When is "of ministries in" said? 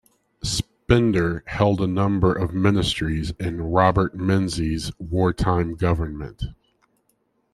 2.33-3.61